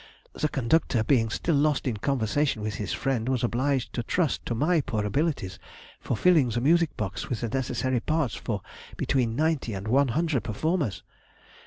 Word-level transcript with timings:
The 0.33 0.49
conductor 0.49 1.03
being 1.03 1.29
still 1.29 1.53
lost 1.53 1.85
in 1.85 1.97
conversation 1.97 2.63
with 2.63 2.73
his 2.81 2.91
friend, 2.91 3.29
was 3.29 3.43
obliged 3.43 3.93
to 3.93 4.01
trust 4.01 4.43
to 4.47 4.55
my 4.55 4.81
poor 4.81 5.05
abilities 5.05 5.59
for 5.99 6.17
filling 6.17 6.49
the 6.49 6.59
music 6.59 6.97
box 6.97 7.29
with 7.29 7.41
the 7.41 7.49
necessary 7.49 7.99
parts 7.99 8.33
for 8.33 8.63
between 8.97 9.35
ninety 9.35 9.73
and 9.75 9.87
one 9.87 10.07
hundred 10.07 10.43
performers. 10.43 11.03